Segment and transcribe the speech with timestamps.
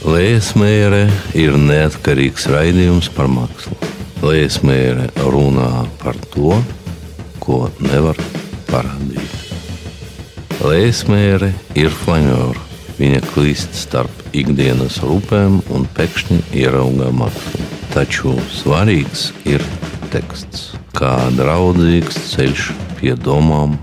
[0.00, 1.02] Lēsmēra
[1.36, 3.74] ir neatkarīgs raidījums par mākslu.
[4.24, 6.54] Lēsmēra runā par to,
[7.36, 8.16] ko nevar
[8.70, 9.34] parādīt.
[10.64, 12.64] Lēsmēra ir flanēra.
[12.96, 17.60] Viņa klīst starp ikdienas rūpēm un pēkšņi ierauga mākslu.
[17.92, 19.60] Taču svarīgs ir
[20.14, 23.76] teksts, kā draudzīgs ceļš pie domām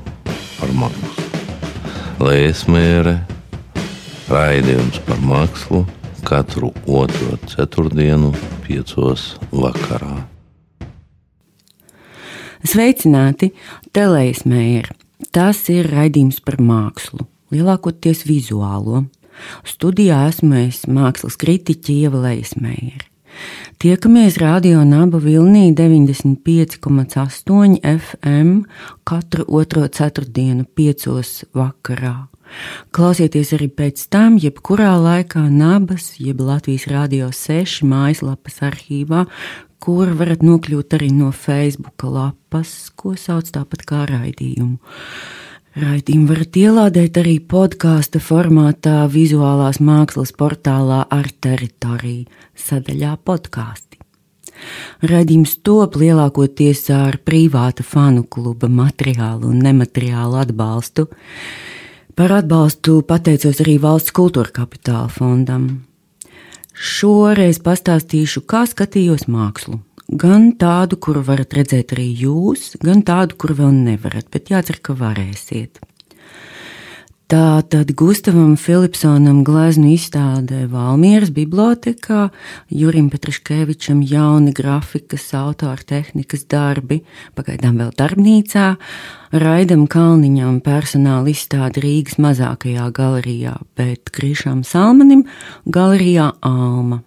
[0.57, 1.29] par mākslu.
[2.25, 3.19] Lēsmēra
[4.33, 5.85] raidījums par mākslu
[6.25, 8.31] katru otro ceturtdienu,
[8.65, 10.23] piecos vakarā.
[12.67, 13.51] Sveicināti,
[13.93, 14.95] Telējas mēra.
[15.33, 19.05] Tas ir raidījums par mākslu, lielākoties vizuālo.
[19.67, 23.05] Studijā esmu es mākslas kritiķe Ieva Lēsmēra.
[23.77, 28.63] Tiekamies radio Naba Vilnī 95,8 FM
[29.05, 32.27] katru otro ceturtdienu, piecos vakarā.
[32.95, 39.25] Klausieties arī pēc tam, jebkurā laikā Nabas, jeb Latvijas Rādio 6 mājaslapas arhīvā,
[39.83, 44.77] kur varat nokļūt arī no Facebook lapas, ko sauc tāpat kā raidījumu.
[45.77, 52.25] Raidījumu varat ielādēt arī podkāstu formātā, vizuālās mākslas portālā ar teritoriju
[52.57, 54.01] sadaļā podkāstu.
[55.05, 61.07] Radījums top lielākoties ar privāta fanu kluba materiālu un nemateriālu atbalstu.
[62.17, 65.67] Par atbalstu pateicos arī Valsts kultūra kapitāla fondam.
[66.73, 69.77] Šoreiz pastāstīšu, kā skatījos mākslu.
[70.23, 74.95] Gan tādu, kuru varat redzēt arī jūs, gan tādu, kuru vēl nevarat, bet jācer, ka
[74.97, 75.77] varēsiet.
[77.27, 82.29] Tā tad Gustavam Filipsonam gleznu izstādē Valmieras bibliotekā,
[82.71, 87.01] Jurim Petraškevičam jauni grafikas, autora tehnikas darbi,
[87.35, 88.67] pagaidām vēl darbnīcā,
[89.43, 95.25] Raidam Kalniņam personāla izstāde Rīgas mazākajā galerijā, bet Krišam Salmanim
[95.67, 97.01] galerijā Alma.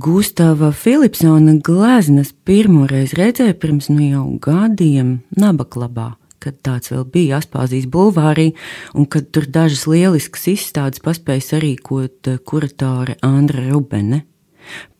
[0.00, 7.88] Gustava Filipsona gleznas pirmoreiz redzēju pirms nu jau gadiem Nabaklabā kad tāds vēl bija Aspāzijas
[7.90, 8.52] bulvārī,
[8.94, 14.24] un kad tur dažas lieliskas izstādes paspēja sarīkot eh, kuratore Andra Rubene.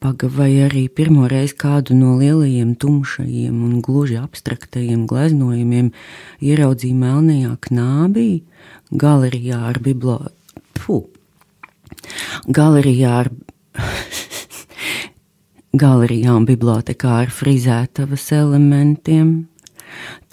[0.01, 5.91] Pagavai arī pirmo reizi kādu no lielajiem, tumšajiem un gluži abstraktajiem gleznojumiem
[6.41, 8.29] ieraudzīja melnajā knābī,
[8.89, 11.03] galerijā ar bibliotēku.
[12.49, 13.31] Galerijā ar
[15.83, 19.35] galerijā un bibliotekā ar frizētavas elementiem,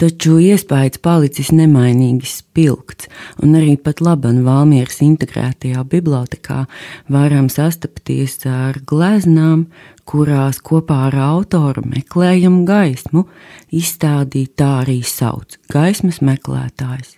[0.00, 3.10] taču iespējas palicis nemainīgi spilgts,
[3.42, 6.64] un arī pat laban Valmieras integrētajā bibliotekā
[7.12, 9.66] varam sastapties ar gleznām,
[10.06, 13.26] kurās kopā ar autoru meklējam gaismu,
[13.74, 17.16] izstādīt tā arī sauc- gaismas meklētājs.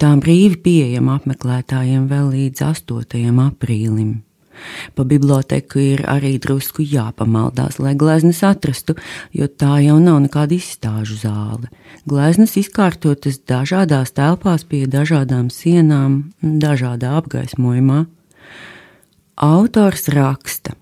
[0.00, 3.38] Tā brīvi pieejama apmeklētājiem vēl līdz 8.
[3.46, 4.29] aprīlim.
[4.94, 8.96] Pa biblioteku ir arī drusku jāpamaldās, lai gleznas atrastu,
[9.32, 11.70] jo tā jau nav nekāda izstāžu zāle.
[12.08, 18.04] Gleznas izkārtotas dažādās telpās pie dažādām sienām, dažādā apgaismojumā.
[19.40, 20.76] Autors raksta.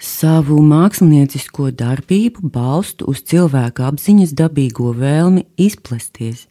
[0.00, 6.46] Savu māksliniecisko darbību balstu uz cilvēka apziņas dabīgo vēlmi izplesties,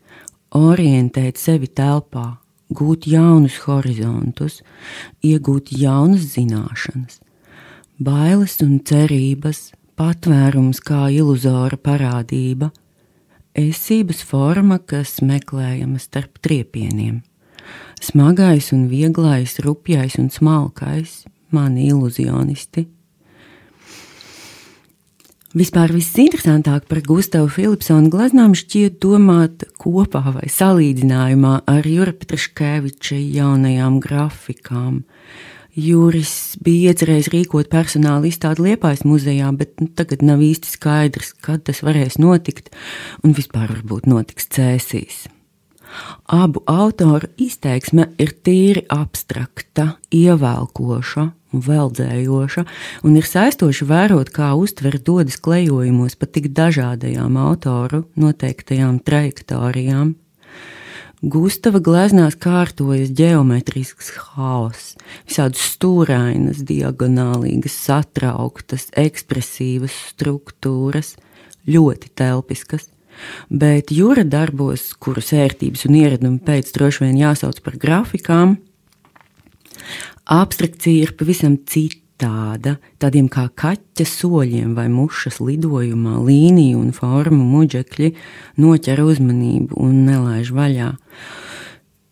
[0.53, 2.38] orientēt sevi telpā,
[2.75, 4.59] gūt jaunus horizontus,
[5.25, 7.19] iegūt jaunas zināšanas,
[7.97, 12.71] bailes un cerības, patvērums kā iluzora parādība,
[13.57, 17.19] esības forma, kas meklējama starp triepieniem.
[17.99, 22.87] Smagais un vieglais, rupjais un smalkais, mani iluzionisti
[25.57, 33.97] Vispār visinteresantāk par Gustavu Filipsonu gleznām šķiet domāt kopā vai salīdzinājumā ar Jura Petraškeviča jaunajām
[34.03, 34.99] grafikām.
[35.73, 41.65] Juris bija iecerējis rīkot personāla izstādi Liepājas muzejā, bet nu, tagad nav īsti skaidrs, kad
[41.65, 42.69] tas varēs notikt
[43.25, 45.25] un vispār varbūt notiks cēsīs.
[46.29, 52.63] Abu autoru izteiksme ir tīri abstrakta, ievēlkoša un veldzējoša,
[53.07, 60.15] un ir saistoši vērot, kā uztver dodas klejojumos pa tik dažādajām autoru noteiktajām trajektorijām.
[61.19, 64.93] Gustava gleznās kārtojas geometrisks haoss,
[65.27, 71.17] visādas stūrainas, diagonālīgas, satrauktas, ekspresīvas struktūras,
[71.67, 72.87] ļoti telpiskas
[73.49, 78.57] bet jūra darbos, kurus ērtības un ieradumi pēc droši vien jāsauc par grafikām,
[80.29, 82.77] abstrakcija ir pavisam citāda.
[83.01, 88.13] Tādiem kā kaķa soļiem vai mušas lidojumā, līniju un formu muģekļi
[88.61, 90.93] noķer uzmanību un nelaiž vaļā.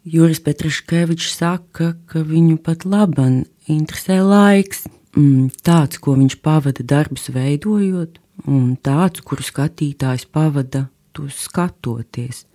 [0.07, 4.85] Juris Petraškevičs saka, ka viņu pat laban interesē laiks,
[5.17, 8.15] mm, tāds, ko viņš pavada darbus veidojot,
[8.47, 12.45] un tāds, kuru skatītājs pavada to skatoties.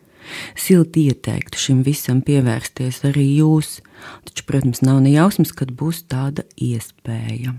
[0.54, 3.80] Silti ieteiktu šim visam pievērsties arī jūs,
[4.28, 7.56] taču, protams, nav nejausmas, kad būs tāda iespēja.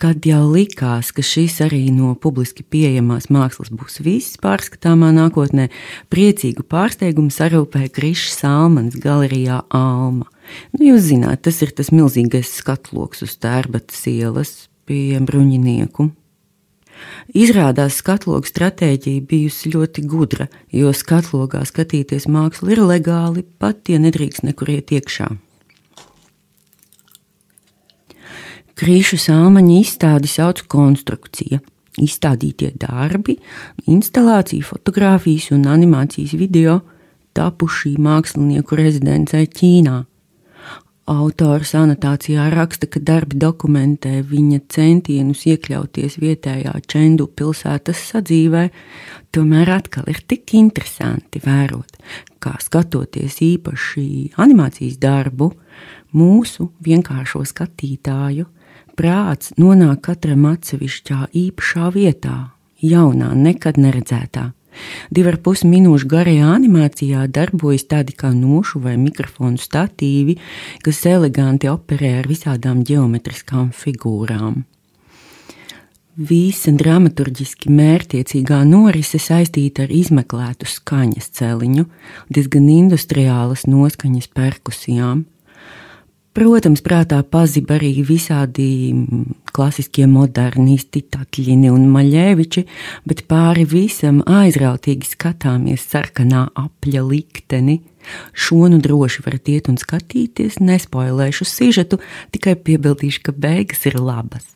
[0.00, 5.66] Kad jau likās, ka šis arī no publiski pieejamās mākslas būs viss pārskatāmā nākotnē,
[6.08, 10.24] priecīgu pārsteigumu sarūpēja Krišs Salmans galerijā Alma.
[10.72, 14.54] Nu, jūs zināt, tas ir tas milzīgais skatloks uz tērbatas ielas
[14.88, 16.08] pie bruņinieku.
[17.36, 24.46] Izrādās skatloga stratēģija bijusi ļoti gudra, jo skatlogā skatīties mākslu ir legāli, pat ja nedrīkst
[24.48, 25.30] nekur iet iekšā.
[28.80, 31.60] Krīšu sāmaņa izstādi sauc konstrukcija.
[32.00, 33.34] Izstādītie darbi,
[33.90, 36.78] instalācija, fotografijas un animācijas video
[37.36, 39.98] tapuši mākslinieku rezidencē Ķīnā.
[41.10, 48.68] Autors anotācijā raksta, ka darbi dokumentē viņa centienus iekļauties vietējā Čendu pilsētas sadzīvē,
[49.34, 51.98] tomēr atkal ir tik interesanti vērot,
[52.38, 54.06] kā skatoties īpaši
[54.38, 55.50] animācijas darbu,
[56.14, 58.46] mūsu vienkāršo skatītāju
[58.94, 62.36] prāts nonāk katram atsevišķā īpašā vietā,
[62.86, 64.52] jaunā, nekad neredzētā.
[65.10, 70.36] Divu ar pus minūšu garajā animācijā darbojas tādi kā nošu vai mikrofonu statīvi,
[70.84, 74.62] kas eleganti operē ar visādām geometriskām figūrām.
[76.20, 81.86] Visa dramaturgiski mērķiecīgā norise saistīta ar izmeklētu skaņas celiņu,
[82.28, 85.24] diezgan industriālas noskaņas perkusijām,
[86.30, 88.94] Protams, prātā pazīst arī visādi
[89.54, 92.64] klasiskie modernisti, Tatļini un Maļēviči,
[93.08, 97.80] bet pāri visam aizrautīgi skatāmies sarkanā apļa likteni.
[98.32, 102.00] Šo nu droši varat iet un skatīties, nespoilēšu sižetu,
[102.32, 104.48] tikai piebildīšu, ka beigas ir labas.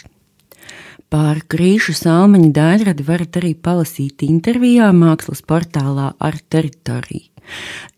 [1.12, 7.34] Par krīšu salmaņa daļradi varat arī palasīt intervijā mākslas portālā ar teritoriju.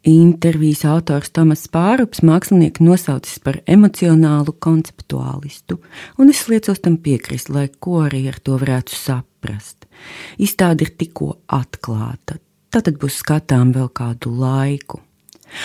[0.06, 5.80] Intervijas autors Tomas Pārups mākslinieku nosaucis par emocionālu konceptuālistu,
[6.18, 9.88] un es liecos tam piekrist, lai ko arī ar to varētu saprast.
[10.38, 12.38] Izstāde ir tikko atklāta,
[12.70, 15.00] tad būs skatām vēl kādu laiku.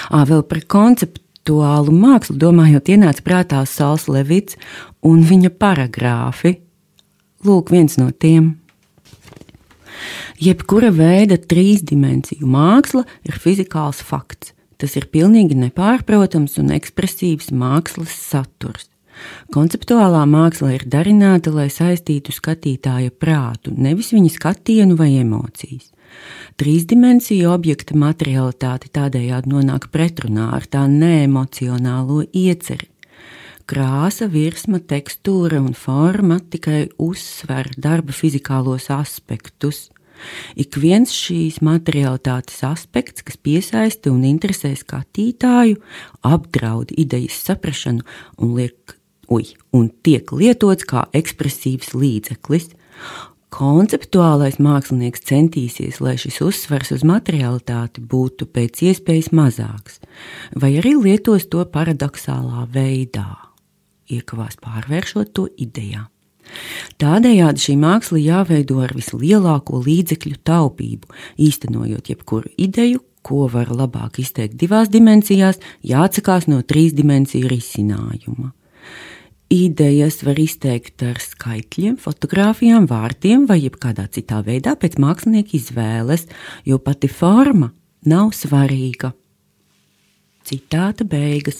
[0.10, 4.58] Ā, vēl par konceptuālu mākslu domājot, ienāca prātā Sāls Levits
[5.06, 6.60] un viņa paragrāfi.
[7.46, 8.61] Lūk, viens no tiem.
[10.42, 14.56] Jebkura veida trīsdimensiju māksla ir fizikāls fakts.
[14.82, 18.88] Tas ir pilnīgi nepārprotams un ekspresīvs mākslas saturs.
[19.54, 25.92] Konceptuālā māksla ir darināta, lai saistītu skatītāja prātu, nevis viņa skatienu vai emocijas.
[26.60, 32.90] Trīsdimensiju objekta materialitāte tādējādi nonāk pretrunā ar tā neemocionālo ieceri.
[33.72, 39.86] Krāsa, virsma, tekstūra un forma tikai uzsver darba fizikālos aspektus.
[40.60, 45.78] Ik viens šīs materiālitātes aspekts, kas piesaista un interesē skatītāju,
[46.28, 48.04] apdraud idejas saprāšanu
[48.44, 48.98] un, liek,
[49.32, 52.74] uj, un tiek lietots kā ekspresīvs līdzeklis.
[53.56, 60.04] Konceptuālais mākslinieks centīsies, lai šis uzsvers uz materialitāti būtu pēc iespējas mazāks,
[60.60, 63.30] vai arī lietos to paradoxālā veidā,
[64.18, 66.08] iekavās pārvēršot to idejā.
[67.02, 74.58] Tādējādi šī māksla jāveido ar vislielāko līdzekļu taupību, īstenojot jebkuru ideju, ko var labāk izteikt
[74.60, 78.52] divās dimensijās, jāatsakās no trīs dimensiju risinājuma.
[79.52, 86.24] Idejas var izteikt ar skaitļiem, fotografijām, vārdiem vai jebkādā citā veidā pēc mākslinieka izvēles,
[86.64, 87.74] jo pati forma
[88.08, 89.12] nav svarīga.
[90.48, 91.60] Citāta beigas.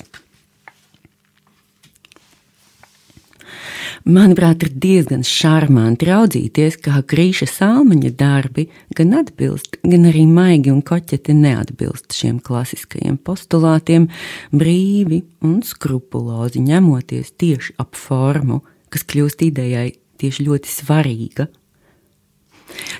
[4.02, 8.66] Manuprāt, ir diezgan šarmanti raudzīties, kā krīša salmaņa darbi
[8.98, 14.08] gan atbilst, gan arī maigi un koķeti neatbilst šiem klasiskajiem postulātiem,
[14.50, 21.52] brīvi un skrupulozi ņemoties tieši ap formu, kas kļūst idejai tieši ļoti svarīga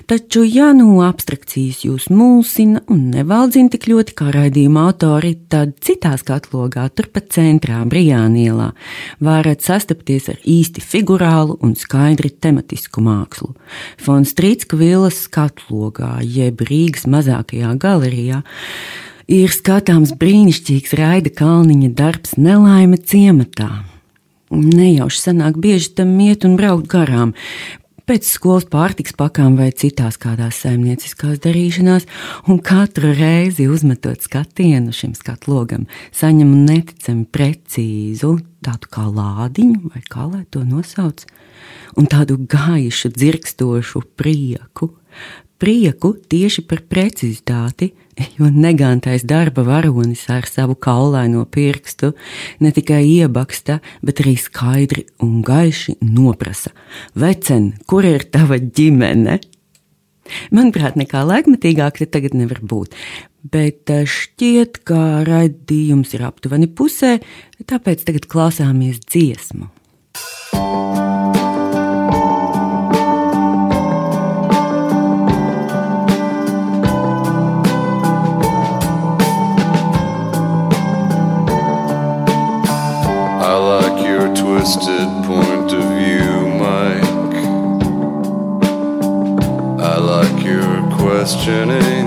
[0.06, 6.14] Taču, ja nu abstrakcijas jūs mulsina un nevaldzina tik ļoti kā raidījuma autori, tad citā
[6.20, 8.72] skatlogā, turpat centrā, Brijānielā,
[9.22, 13.52] varat sastapties ar īsti figurālu un skaidri tematisku mākslu.
[14.02, 18.42] Fons Trītska vilas skatlogā, jeb Rīgas mazākajā galerijā,
[19.32, 23.70] ir skatāms brīnišķīgs Raida Kalniņa darbs Nelaime ciematā.
[24.52, 27.32] Nejauši sanāk bieži tam iet un braukt garām,
[28.12, 32.04] pēc skolas pārtiks pakām vai citās kādās saimnieciskās darīšanās,
[32.44, 40.26] un katru reizi uzmetot skatienu šim skatlogam, saņemu neticami precīzu tādu kā lādiņu, vai kā
[40.28, 41.24] lai to nosauc,
[41.96, 44.90] un tādu gaišu, dzirkstošu prieku,
[45.56, 47.94] prieku tieši par precizitāti,
[48.38, 52.12] jo negantais darba varonis ar savu kaulaino pirkstu
[52.60, 56.72] ne tikai iebaksta, bet arī skaidri un gaiši noprasa:
[57.14, 59.40] Vecen, kur ir tava ģimene?
[60.54, 62.94] Manuprāt, nekā laikmetīgāk te tagad nevar būt.
[63.52, 67.16] Bet eh, šķiet, ka raidījums ir aptuveni pusē,
[67.66, 69.72] tāpēc tagad klausāmies dziesmu.
[84.62, 87.34] Twisted point of view, Mike.
[89.82, 92.01] I like your questioning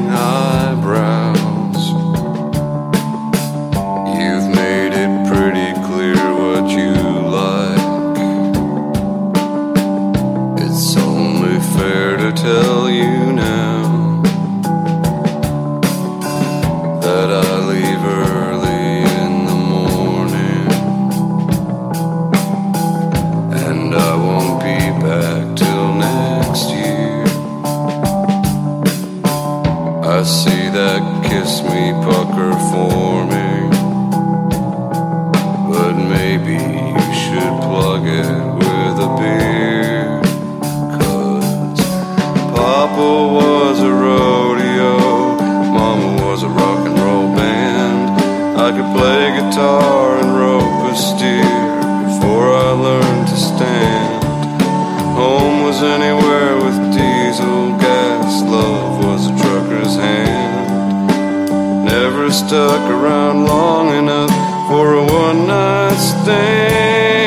[62.35, 64.29] stuck around long enough
[64.67, 67.24] for a one night stand.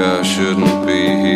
[0.00, 1.27] I shouldn't be here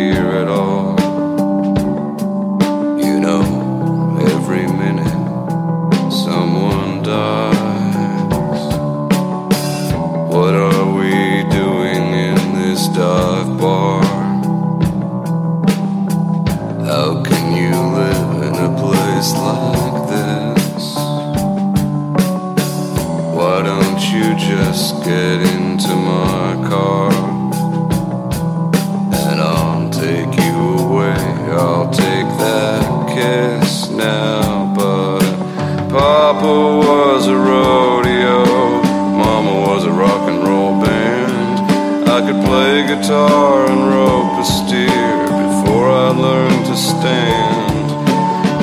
[42.87, 47.91] guitar and rope a steer before I learned to stand.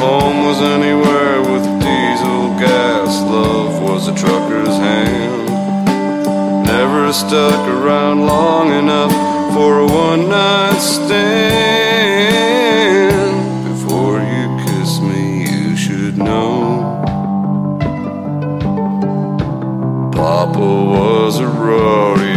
[0.01, 5.47] Home was anywhere with diesel gas, love was a trucker's hand.
[6.67, 9.13] Never stuck around long enough
[9.55, 11.41] for a one night stand.
[13.69, 16.99] Before you kiss me, you should know.
[20.13, 22.30] Papa was a rodeo.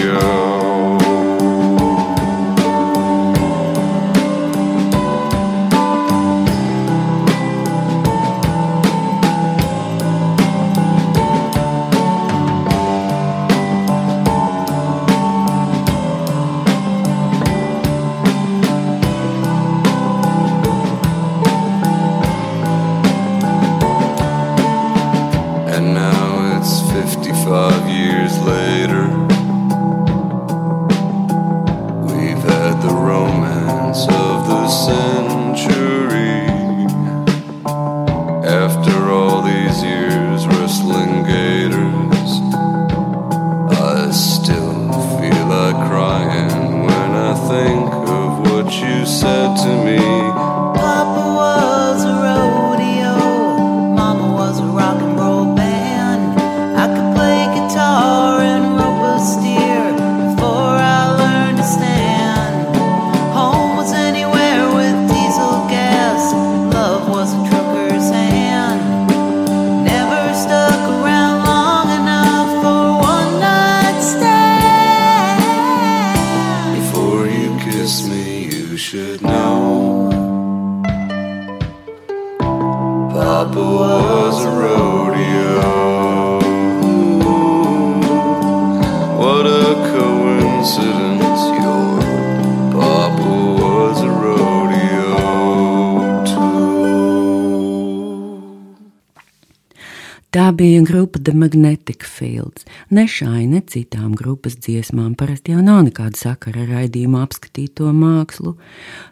[101.24, 102.65] The Magnetic Fields.
[102.89, 108.58] Ne šai, ne citām grupas dziesmām parasti jau nav nekāda sakara ar raidījumu apskatīto mākslu,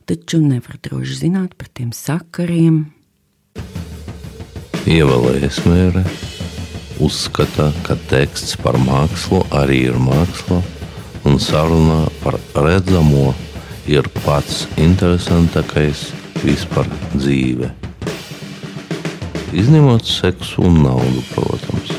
[0.10, 2.82] taču nevar droši zināt par tiem sakariem.
[4.92, 6.04] Ievēlējas mēre
[7.00, 10.60] uzskata, ka teksts par mākslu arī ir māksla,
[11.24, 13.30] un saruna par redzamo
[13.88, 16.10] ir pats interesantākais
[16.44, 17.72] vispār dzīve.
[19.52, 21.92] Izņemot seksu un naudu, protams.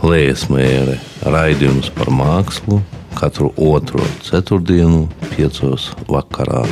[0.00, 0.94] Lējas mēre
[1.28, 2.78] raidījums par mākslu
[3.18, 6.62] katru otro ceturtdienu, piecos vakarā.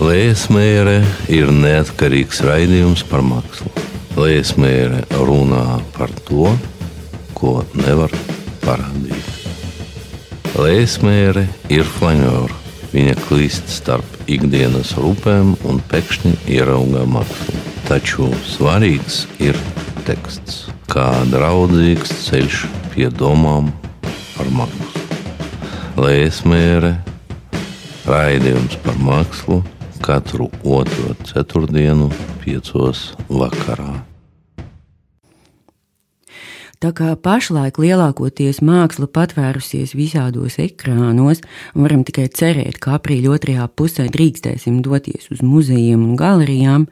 [0.00, 0.96] Lēsmēra
[1.28, 3.68] ir neatkarīgs raidījums par mākslu.
[4.16, 6.48] Lēsmēra runā par to,
[7.36, 8.14] ko nevar
[8.64, 9.28] parādīt.
[10.56, 12.69] Lēsmēra ir flanēra.
[12.90, 17.54] Viņa klīst starp ikdienas rūpēm un pēkšņi ierauga mākslu.
[17.86, 19.58] Taču svarīgs ir
[20.08, 23.70] teksts, kā draudzīgs ceļš pie domām
[24.34, 25.06] par mākslu.
[26.00, 26.96] Lēsmēra
[28.10, 29.60] Raidījums par mākslu
[30.02, 32.10] katru otro ceturtdienu,
[32.42, 34.09] piecos vakarā.
[36.80, 41.42] Tā kā pašlaik lielākoties māksla patvērusies visādos ekrānos,
[41.76, 46.88] varam tikai cerēt, ka aprīļa otrajā pusē drīkstēsim doties uz muzejiem un galerijām,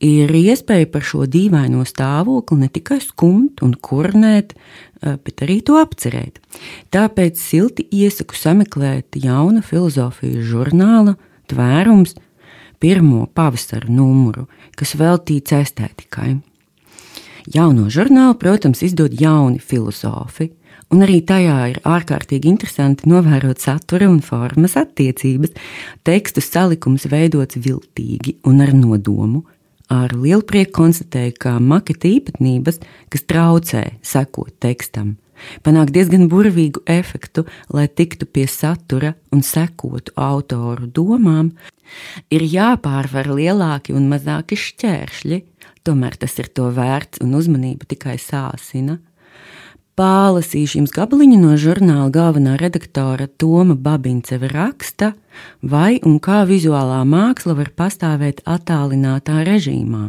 [0.00, 5.76] ir iespēja par šo dīvaino stāvokli ne tikai skumt un kurnēt, eh, bet arī to
[5.76, 6.40] apcerēt.
[6.88, 12.16] Tāpēc silti iesaku sameklēt jauna filozofijas žurnāla tvērums
[12.80, 16.40] pirmo pavasara numuru, kas veltīts estētikai.
[17.48, 20.50] Jauno žurnālu, protams, izdod jauni filozofi,
[20.92, 25.54] un arī tajā ir ārkārtīgi interesanti novērot satura un formas attiecības.
[26.04, 29.46] Tekstu salikums veidots viltīgi un ar nodomu.
[29.90, 32.78] Ar lielu prieku konstatēju, ka maketa īpatnības,
[33.10, 35.16] kas traucē sekot tekstam,
[35.66, 37.42] panāk diezgan burvīgu efektu,
[37.74, 41.50] lai tiktu pie satura un sekotu autoru domām,
[42.30, 45.40] ir jāpārvar lielāki un mazāki šķēršļi,
[45.90, 49.00] tomēr tas ir to vērts un uzmanību tikai sāsina.
[49.98, 55.10] Pālasīšu jums gabaliņu no žurnāla galvenā redaktora Toma Babinceva raksta,
[55.60, 60.06] vai un kā vizuālā māksla var pastāvēt attālinātā režīmā.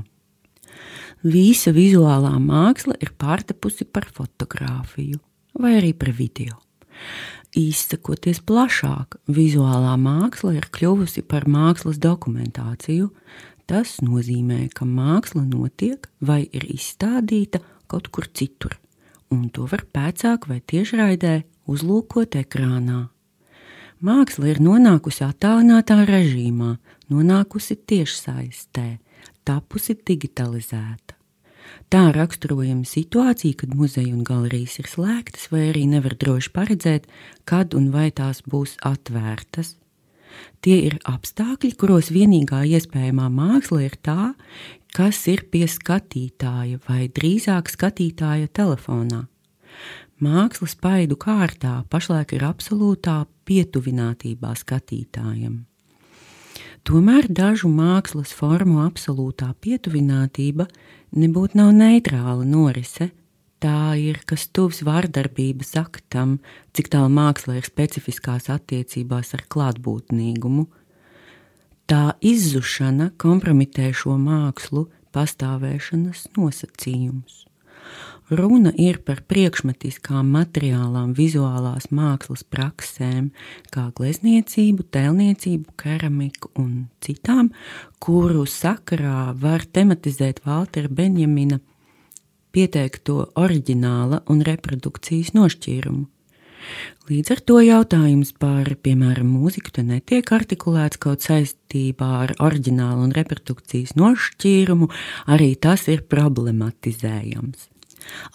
[1.27, 5.19] Visa vizuālā māksla ir pārtapusi par fotografiju
[5.59, 6.57] vai arī par video.
[7.57, 13.09] Izsakoties plašāk, vizuālā māksla ir kļuvusi par mākslas dokumentāciju.
[13.71, 18.73] Tas nozīmē, ka māksla notiek vai ir izstādīta kaut kur citur,
[19.31, 21.37] un to var pēcāk vai tiešraidē
[21.71, 23.05] uzlūkot ekrānā.
[24.03, 26.73] Māksla ir nonākusi attālinātā režīmā,
[27.15, 28.85] nonākusi tiešsaistē,
[29.47, 31.15] tapusi digitalizēta.
[31.87, 37.07] Tā raksturojama situācija, kad muzeja un galerijas ir slēgtas, vai arī nevar droši paredzēt,
[37.47, 39.77] kad un vai tās būs atvērtas.
[40.61, 44.33] Tie ir apstākļi, kuros vienīgā iespējamā māksla ir tā,
[44.95, 49.25] kas ir pie skatītāja vai drīzāk skatītāja telefonā.
[50.21, 55.63] Mākslas paidu kārtā pašlaik ir absolūtā pietuvinātībā skatītājam.
[56.85, 60.67] Tomēr dažu mākslas formu absolūtā pietuvinātība
[61.17, 63.11] nebūtu nav neitrāla norise.
[63.61, 66.39] Tā ir kas tuvs vardarbības aktam,
[66.73, 70.65] cik tālu māksla ir specifiskās attiecībās ar klātbūtnīgumu.
[71.85, 77.45] Tā izzušana kompromitē šo mākslu pastāvēšanas nosacījumus.
[78.31, 83.27] Runa ir par priekšmetiskām materiālām, vizuālās mākslas praksēm,
[83.75, 87.51] kā glezniecību, tēlniecību, keramiku un citām,
[87.99, 91.59] kuru sakarā var tematizēt Valtera Benjamina
[92.55, 96.07] pieteikto oriģināla un reprodukcijas nošķīrumu.
[97.09, 103.15] Līdz ar to jautājums par, piemēram, mūziku te netiek artikulēts kaut saistībā ar oriģinālu un
[103.15, 104.87] reprodukcijas nošķīrumu,
[105.33, 107.67] arī tas ir problematizējams.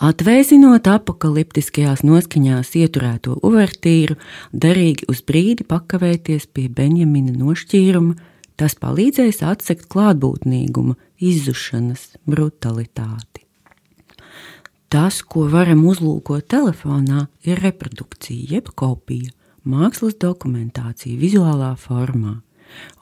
[0.06, 4.18] Atvēsinot apakaliptiskajās noskaņās ieturēto uvertīru,
[4.52, 8.14] derīgi uz brīdi pakavēties pie Benjamina nošķīruma,
[8.56, 13.45] tas palīdzēs atsekt klātbūtnīguma, izzušanas brutalitāti.
[14.96, 19.28] Tas, ko varam uzlūkot telefonā, ir reprodukcija, jeb kopija,
[19.68, 22.38] mākslas dokumentācija, vizuālā formā.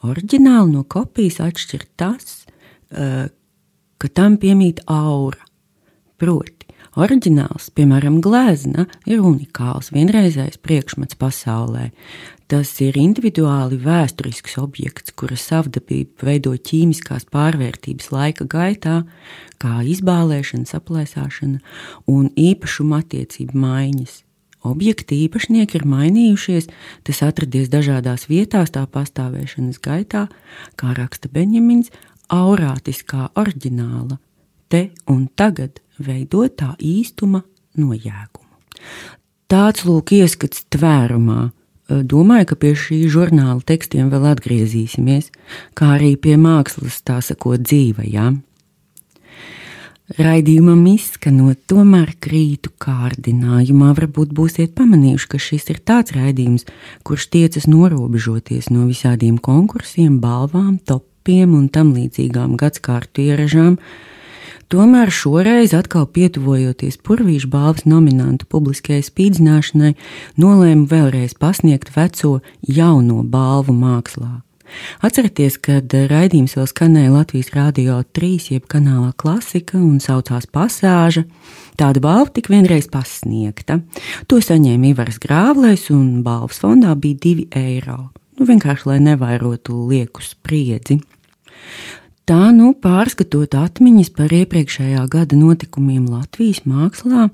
[0.03, 2.41] Oriģināli no kopijas atšķir tas,
[2.91, 3.29] uh,
[3.95, 5.39] ka tam piemīt aura.
[6.19, 6.67] Proti,
[6.99, 11.93] oriģināls, piemēram, glezna, ir unikāls, vienreizējs priekšmets pasaulē.
[12.45, 18.99] Tas ir individuāli vēsturisks objekts, kura savdabība veido ķīmiskās pārvērtības laika gaitā,
[19.57, 21.57] kā izbālēšana, saplēsāšana
[22.11, 24.19] un īpašuma attiecību maiņas.
[24.65, 26.69] Objekti īpašnieki ir mainījušies,
[27.05, 30.27] tas atradies dažādās vietās tā pastāvēšanas gaitā,
[30.77, 31.89] kā raksta Benjamins,
[32.33, 34.17] aurātiskā oriģināla,
[34.69, 37.41] te un tagad veidotā īstuma
[37.77, 38.49] nojēgumu.
[39.49, 41.54] Tāds lūk ieskats tvērumā.
[41.85, 45.29] Domāju, ka pie šī žurnāla tekstiem vēl atgriezīsimies,
[45.77, 48.41] kā arī pie mākslas, tā sakot, dzīvajām.
[50.17, 53.89] Raidījumam izskanot, tomēr krītu kārdinājumā.
[53.97, 56.67] Varbūt būsiet pamanījuši, ka šis ir tāds raidījums,
[57.05, 63.79] kurš tiecas norobežoties no visādiem konkursiem, balvām, topiem un tam līdzīgām gadsimtu ieražām.
[64.73, 69.91] Tomēr šoreiz, atkal pietuvojoties Purvīša balvas nominantu publiskajai spīdzināšanai,
[70.41, 74.39] nolēmu vēlreiz pasniegt veco jauno balvu mākslā.
[75.05, 81.27] Atcerieties, kad raidījums vēl skanēja Latvijas Rādio 3, jeb kanālā klasika un saucās Pasāža.
[81.77, 83.83] Tāda balva tika vienreiz pasniegta.
[84.25, 87.99] To saņēma Ivars Grāvlēs, un balvas fondā bija 2 eiro.
[88.39, 90.99] Nu, vienkārši, lai nevairotu lieku spriedzi.
[92.25, 97.27] Tā, nu, pārskatot atmiņas par iepriekšējā gada notikumiem Latvijas mākslā,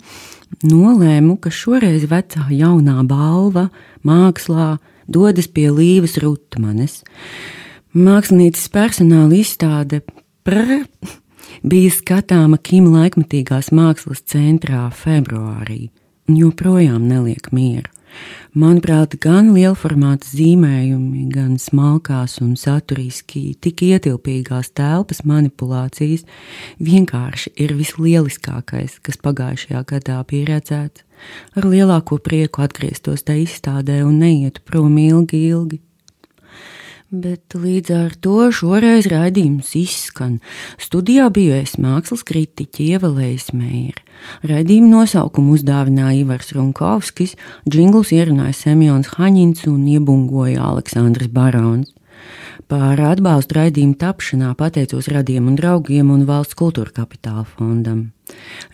[0.68, 3.70] nolēmu, ka šoreiz vecā jaunā balva
[4.04, 4.74] mākslā
[5.08, 6.98] dodas pie Līvas Rutmanes.
[7.96, 10.02] Mākslinieces personāla izstāde
[10.44, 10.84] pr
[11.64, 15.86] bija skatāma Kim laikmatīgās mākslas centrā februārī,
[16.28, 17.88] un joprojām neliek mieru.
[18.58, 26.26] Manuprāt, gan lielformāta zīmējumi, gan smalkās un saturiski tik ietilpīgās telpas manipulācijas
[26.80, 31.06] vienkārši ir vislieliskākais, kas pagājušajā gadā bija redzēts
[31.56, 35.82] ar lielāko prieku atgrieztos tajā izstādē un neietu prom ilgi, ilgi.
[37.12, 40.38] Bet līdz ar to šoreiz raidījums izskan.
[40.80, 44.00] Studijā bija es mākslas kritiķi Ievalējs Meijers.
[44.48, 47.36] Raidījuma nosaukumu uzdāvināja Ivars Runkovskis,
[47.68, 51.92] džingls ierunāja Semjons Haņins un iebungoja Aleksandrs Barons.
[52.72, 58.14] Par atbalstu raidījumu tapšanā pateicos radiem un draugiem un valsts kultūra kapitāla fondam.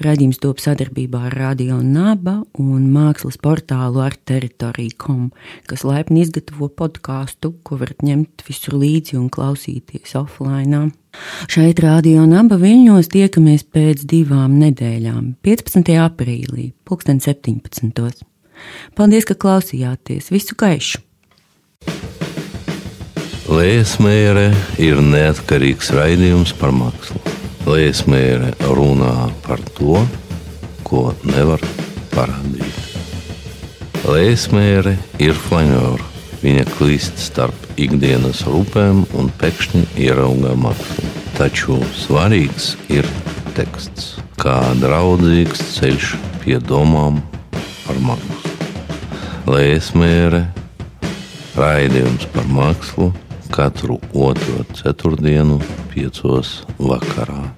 [0.06, 5.32] Radījums top sadarbībā ar Radio Naba un mākslas portālu ar teritoriju.com,
[5.66, 10.92] kas laipni izgatavo podkāstu, ko varat ņemt visur līdzi un klausīties offline.
[11.50, 15.90] Šeit Radio Naba viļņos tiekamies pēc divām nedēļām, 15.
[16.06, 18.22] aprīlī, 2017.
[18.94, 20.30] Paldies, ka klausījāties!
[20.38, 21.02] Visu gaišu!
[23.48, 27.22] Lēsmēra ir neatkarīgs raidījums par mākslu.
[27.64, 30.02] Lēsmēra runā par to,
[30.84, 31.62] ko nevar
[32.12, 32.82] parādīt.
[34.04, 36.04] Lēsmēra ir flanēra.
[36.42, 41.08] Viņa klīst starp ikdienas rūpēm un pēkšņi ieraugā mākslu.
[41.38, 43.08] Taču svarīgs ir
[43.56, 46.10] teksts, kā draudzīgs ceļš
[46.42, 47.22] pie domām
[47.86, 48.58] par mākslu.
[49.56, 50.44] Lēsmēra
[51.56, 53.10] raidījums par mākslu
[53.52, 55.60] katru otro ceturtdienu,
[55.94, 57.57] piecos vakarā.